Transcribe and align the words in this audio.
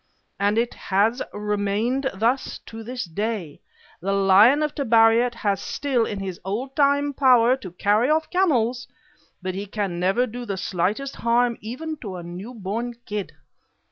And 0.39 0.57
it 0.57 0.73
has 0.73 1.21
remained 1.31 2.09
thus 2.15 2.57
to 2.65 2.83
this 2.83 3.05
day: 3.05 3.61
the 4.01 4.13
lion 4.13 4.63
of 4.63 4.73
Tabariat 4.73 5.35
has 5.35 5.61
still 5.61 6.07
all 6.07 6.15
his 6.15 6.39
old 6.43 6.75
time 6.75 7.13
power 7.13 7.55
to 7.57 7.69
carry 7.73 8.09
off 8.09 8.31
camels, 8.31 8.87
but 9.43 9.53
he 9.53 9.67
can 9.67 9.99
never 9.99 10.25
do 10.25 10.43
the 10.43 10.57
slightest 10.57 11.17
harm 11.17 11.57
to 11.57 11.65
even 11.67 11.99
a 12.03 12.23
new 12.23 12.55
born 12.55 12.95
kid. 13.05 13.33